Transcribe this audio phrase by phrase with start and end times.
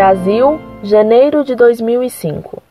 [0.00, 2.62] Brasil, janeiro de 2005.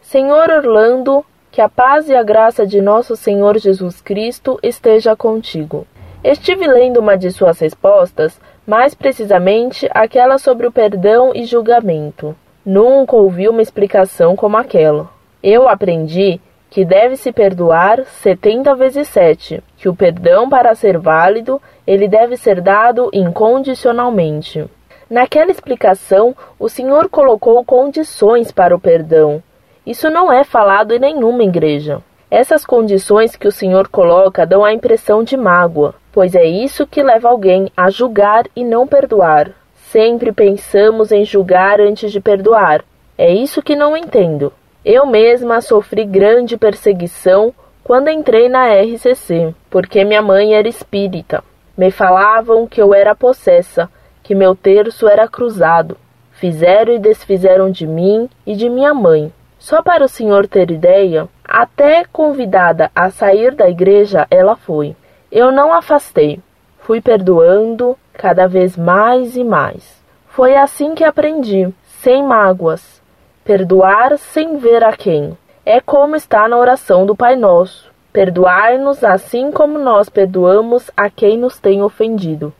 [0.00, 5.84] Senhor Orlando, que a paz e a graça de nosso Senhor Jesus Cristo esteja contigo.
[6.22, 12.36] Estive lendo uma de suas respostas, mais precisamente aquela sobre o perdão e julgamento.
[12.64, 15.10] Nunca ouvi uma explicação como aquela.
[15.42, 16.40] Eu aprendi
[16.70, 22.60] que deve-se perdoar setenta vezes sete, que o perdão, para ser válido, ele deve ser
[22.60, 24.66] dado incondicionalmente.
[25.08, 29.42] Naquela explicação, o Senhor colocou condições para o perdão,
[29.86, 32.02] isso não é falado em nenhuma igreja.
[32.28, 37.04] Essas condições que o Senhor coloca dão a impressão de mágoa, pois é isso que
[37.04, 39.52] leva alguém a julgar e não perdoar.
[39.92, 42.84] Sempre pensamos em julgar antes de perdoar.
[43.16, 44.52] É isso que não entendo.
[44.84, 47.54] Eu mesma sofri grande perseguição
[47.84, 51.44] quando entrei na RCC, porque minha mãe era espírita.
[51.78, 53.88] Me falavam que eu era possessa,
[54.26, 55.96] que meu terço era cruzado.
[56.32, 59.32] Fizeram e desfizeram de mim e de minha mãe.
[59.56, 64.96] Só para o senhor ter ideia, até convidada a sair da igreja ela foi.
[65.30, 66.40] Eu não afastei.
[66.80, 70.02] Fui perdoando cada vez mais e mais.
[70.26, 73.00] Foi assim que aprendi, sem mágoas.
[73.44, 75.38] Perdoar sem ver a quem.
[75.64, 77.92] É como está na oração do Pai Nosso.
[78.12, 82.52] Perdoai-nos assim como nós perdoamos a quem nos tem ofendido.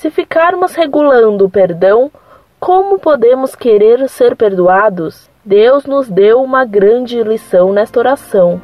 [0.00, 2.10] Se ficarmos regulando o perdão,
[2.58, 5.28] como podemos querer ser perdoados?
[5.44, 8.58] Deus nos deu uma grande lição nesta oração.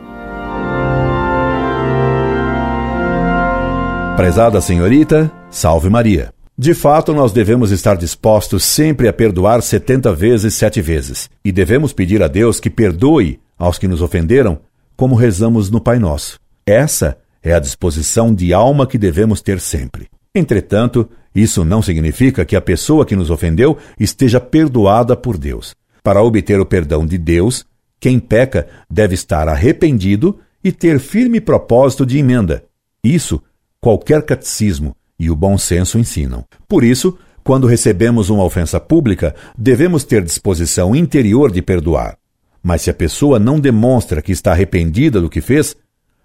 [4.16, 6.32] Prezada senhorita, salve Maria.
[6.56, 11.92] De fato, nós devemos estar dispostos sempre a perdoar setenta vezes sete vezes, e devemos
[11.92, 14.60] pedir a Deus que perdoe aos que nos ofenderam,
[14.96, 16.40] como rezamos no Pai Nosso.
[16.64, 20.08] Essa é a disposição de alma que devemos ter sempre.
[20.36, 25.74] Entretanto, isso não significa que a pessoa que nos ofendeu esteja perdoada por Deus.
[26.02, 27.64] Para obter o perdão de Deus,
[27.98, 32.64] quem peca deve estar arrependido e ter firme propósito de emenda.
[33.02, 33.42] Isso
[33.80, 36.44] qualquer catecismo e o bom senso ensinam.
[36.68, 42.18] Por isso, quando recebemos uma ofensa pública, devemos ter disposição interior de perdoar.
[42.62, 45.74] Mas se a pessoa não demonstra que está arrependida do que fez,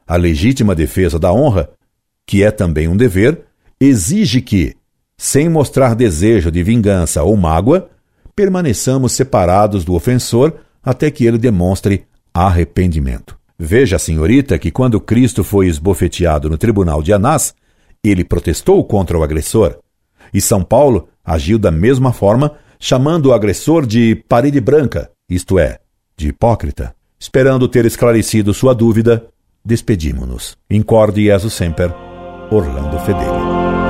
[0.06, 1.70] a legítima defesa da honra,
[2.26, 3.46] que é também um dever,
[3.82, 4.76] exige que,
[5.18, 7.90] sem mostrar desejo de vingança ou mágoa,
[8.36, 10.54] permaneçamos separados do ofensor
[10.84, 13.36] até que ele demonstre arrependimento.
[13.58, 17.54] Veja, senhorita, que quando Cristo foi esbofeteado no tribunal de Anás,
[18.04, 19.78] ele protestou contra o agressor.
[20.34, 25.80] E São Paulo agiu da mesma forma, chamando o agressor de parede branca, isto é,
[26.16, 26.96] de hipócrita.
[27.20, 29.28] Esperando ter esclarecido sua dúvida,
[29.64, 30.58] despedimo-nos.
[30.70, 31.94] Incorde Jesus Semper,
[32.52, 33.81] Orlando Fedeli.